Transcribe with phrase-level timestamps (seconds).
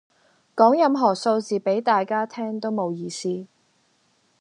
[0.55, 3.45] 講任何數字俾大家聽都冇意思